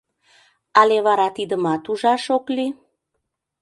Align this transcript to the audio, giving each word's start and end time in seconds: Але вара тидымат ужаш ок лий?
Але 0.79 0.97
вара 1.05 1.27
тидымат 1.37 1.83
ужаш 1.91 2.23
ок 2.35 2.45
лий? 2.55 2.71